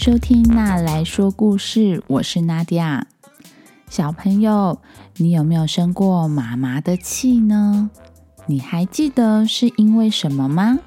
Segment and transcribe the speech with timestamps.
[0.00, 3.06] 收听《娜来说故事》，我是娜迪亚。
[3.90, 4.80] 小朋友，
[5.18, 7.90] 你有没有生过妈妈的气呢？
[8.46, 10.78] 你还记得是因为什么吗？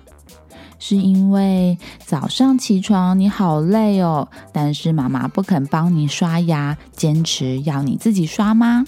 [0.80, 8.84] 是因为早上起床你好累哦，但是妈妈不肯帮你刷牙，坚持要你自己刷吗？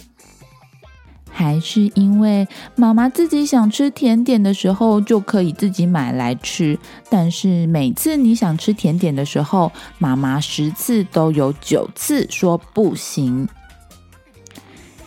[1.38, 13.46] 还是因为妈妈自己想吃甜点的时候就可以自己买来吃，但是每次你想吃甜点的时候，妈妈十次都有九次说不行。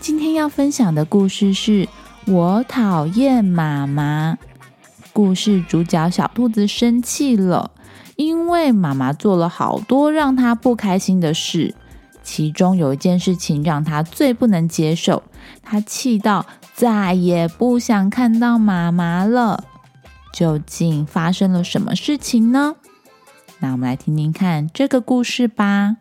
[0.00, 1.88] 今天要分享的故事是
[2.26, 4.36] 我讨厌妈妈。
[5.14, 7.70] 故事主角小兔子生气了，
[8.16, 11.74] 因为妈妈做了好多让他不开心的事。
[12.30, 15.22] 其中有一件事情让他最不能接受，
[15.62, 19.64] 他气到再也不想看到妈妈了。
[20.34, 22.76] 究竟发生了什么事情呢？
[23.60, 25.96] 那我们来听听看这个故事吧。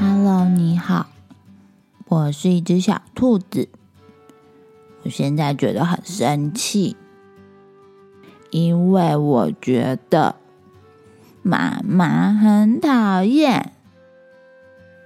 [0.00, 1.10] Hello，你好，
[2.06, 3.68] 我是一只小兔子，
[5.02, 6.96] 我现在觉得很生气。
[8.50, 10.34] 因为我觉得
[11.42, 13.72] 妈妈很讨厌，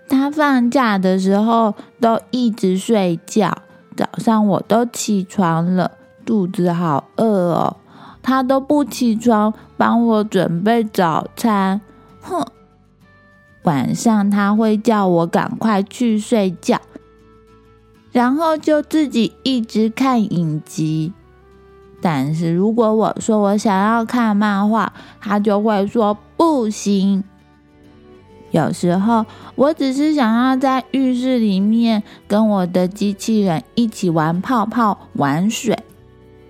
[0.09, 3.59] 她放假的时候都一直睡觉，
[3.97, 5.93] 早上我都起床了，
[6.25, 7.77] 肚子好饿哦，
[8.23, 11.81] 她都不起床帮我准备早餐，
[12.21, 12.47] 哼！
[13.63, 16.81] 晚上她会叫我赶快去睡觉，
[18.13, 21.13] 然后就自己一直看影集。
[22.01, 27.25] 但是如果我说我想要看漫画，他就会说不行。
[28.51, 35.77] 有时候我只是想要在浴室里面跟我的机器人一起玩泡泡、玩水，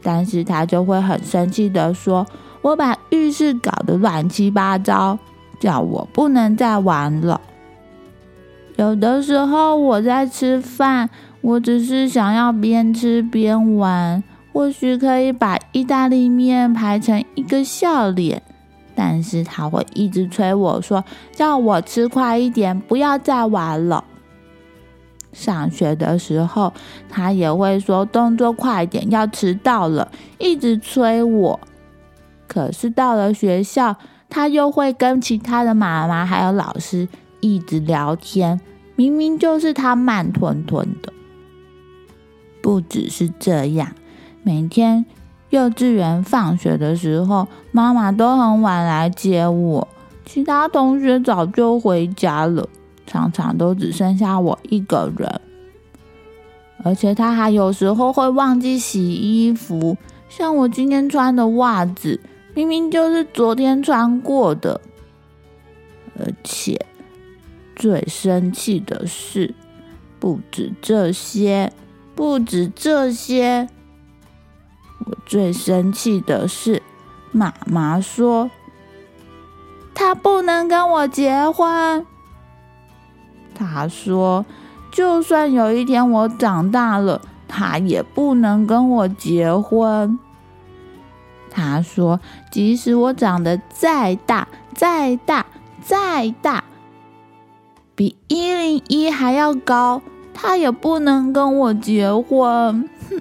[0.02, 2.26] 但是他就会很生气的说
[2.60, 5.18] ：“我把浴室搞得乱七八糟，
[5.58, 7.40] 叫我不能再玩了。”
[8.76, 11.08] 有的时候我在吃饭，
[11.40, 14.22] 我只是想要边吃边玩。
[14.54, 18.40] 或许可以把意大利面排成一个笑脸，
[18.94, 24.04] 但是他会一直催我说，叫我吃快一点，不要再玩了。
[25.32, 26.72] 上学的时候，
[27.08, 31.58] 他也会说动作快一点，要迟到了，一直催我。
[32.46, 33.96] 可是到了学校，
[34.30, 37.08] 他又会跟其他的妈妈还有老师
[37.40, 38.60] 一直聊天，
[38.94, 41.12] 明明就是他慢吞吞的。
[42.62, 43.92] 不只是这样。
[44.46, 45.06] 每天
[45.48, 49.88] 幼稚园放学的时候，妈妈都很晚来接我，
[50.26, 52.68] 其他同学早就回家了，
[53.06, 55.40] 常常都只剩下我一个人。
[56.84, 59.96] 而且他还有时候会忘记洗衣服，
[60.28, 62.20] 像我今天穿的袜子，
[62.52, 64.78] 明明就是昨天穿过的。
[66.18, 66.78] 而且
[67.74, 69.54] 最生气的是，
[70.20, 71.72] 不止这些，
[72.14, 73.70] 不止这些。
[75.06, 76.82] 我最生气的是，
[77.30, 78.50] 妈妈说
[79.94, 82.06] 她不能跟我结婚。
[83.54, 84.44] 她说，
[84.90, 90.18] 就算有一天我长大了，她也不能跟我结婚。
[91.50, 92.18] 她说，
[92.50, 95.46] 即使我长得再大、再大、
[95.82, 96.64] 再大，
[97.94, 102.88] 比一零一还要高，她也不能跟我结婚。
[103.08, 103.20] 哼。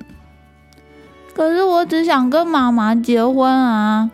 [1.35, 4.11] 可是我只想跟妈妈结婚啊，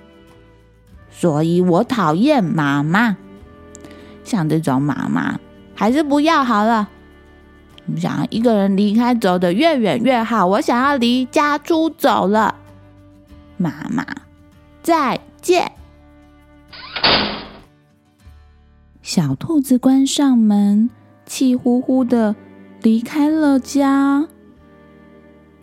[1.11, 3.17] 所以我讨厌妈妈。
[4.23, 5.39] 像这种妈妈，
[5.73, 6.87] 还是不要好了。
[7.91, 10.45] 我想要一个人离开，走得越远越好。
[10.45, 12.55] 我想要离家出走了，
[13.57, 14.05] 妈妈，
[14.83, 15.71] 再见。
[19.01, 20.91] 小兔子关上门，
[21.25, 22.35] 气呼呼的
[22.83, 24.27] 离开了家。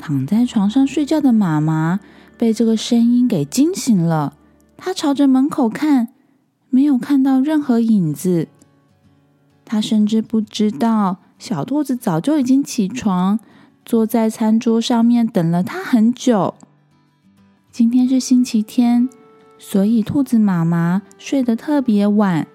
[0.06, 1.98] 躺在床上睡觉的妈妈
[2.38, 4.34] 被这个声音给惊醒了。
[4.76, 6.10] 她朝着门口看，
[6.70, 8.46] 没有看到任何影子。
[9.64, 13.40] 她甚至不知道小兔子早就已经起床，
[13.84, 16.54] 坐在餐桌上面等了她很久。
[17.72, 19.08] 今天是星期天，
[19.58, 22.46] 所以兔子妈妈睡得特别晚。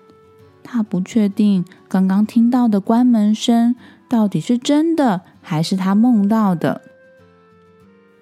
[0.64, 3.76] 她不确定刚刚听到的关门声
[4.08, 6.84] 到底是真的还是她梦到的。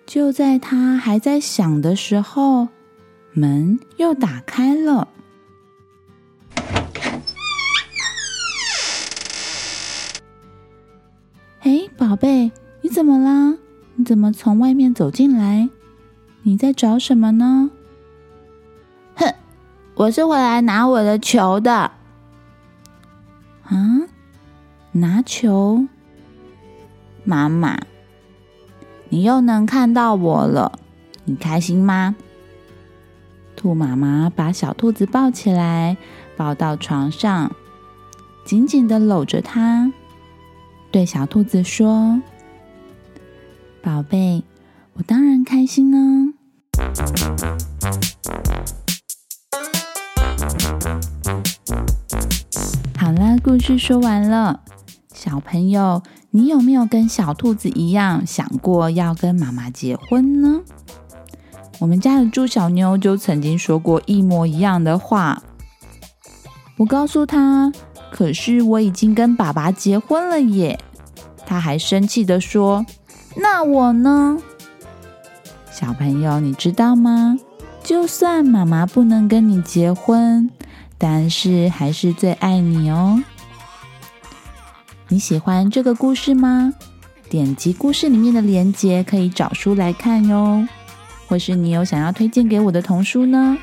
[0.10, 2.68] 就在他还在想的时候，
[3.32, 5.08] 门又打开了。
[11.60, 12.52] 哎，宝贝，
[12.82, 13.56] 你怎么啦？
[13.94, 15.70] 你怎么从外面走进来？
[16.42, 17.70] 你在找什么呢？
[19.14, 19.32] 哼，
[19.94, 21.92] 我是回来拿我的球的。
[23.62, 24.02] 啊，
[24.92, 25.86] 拿球？
[27.24, 27.80] 妈妈，
[29.10, 30.80] 你又能看到我了，
[31.26, 32.16] 你开心吗？
[33.56, 35.98] 兔妈妈把小兔子抱起来，
[36.38, 37.52] 抱到床上，
[38.46, 39.92] 紧紧的搂着它，
[40.92, 42.22] 对小兔子说
[43.82, 44.44] ：“宝贝，
[44.94, 46.34] 我当然开心呢。”
[52.96, 54.62] 好啦，故事说完了。
[55.22, 56.02] 小朋友，
[56.32, 60.62] 你有没有跟小兔子一样想过要跟妈妈结婚呢？
[61.78, 65.44] 我们家的猪小妞就曾经说过一模一样的话。
[66.78, 67.70] 我告诉她
[68.14, 70.80] ：“可是我已经跟爸爸结婚了耶。”
[71.46, 72.86] 她还生气的说
[73.36, 74.38] ：“那我呢？”
[75.70, 77.38] 小朋友，你知道吗？
[77.84, 80.50] 就算妈妈不能跟你结婚，
[80.98, 83.22] 但是还是最爱你哦。
[85.12, 86.72] 你喜欢这个故事吗？
[87.32, 90.68] 点击故事里面的链接，可以找书来看哟。
[91.28, 93.58] 或是你有想要推荐给我的童书呢？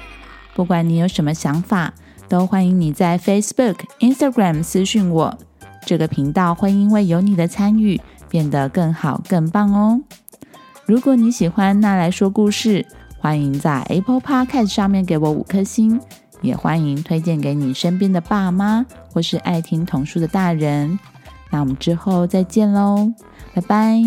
[0.55, 1.95] 不管你有什么想法，
[2.29, 5.39] 都欢迎你在 Facebook、Instagram 私讯我。
[5.85, 10.01] 这个频道会因为有你的参与变得更好、更棒哦。
[10.85, 12.85] 如果你喜欢那来说故事，
[13.21, 16.01] 欢迎在 Apple Podcast 上面给我五颗星，
[16.43, 20.99] 也欢迎推荐给你身边的爸妈或是爱听童书的大人。
[21.51, 23.13] 那我们之后再见喽，
[23.55, 24.01] 拜拜。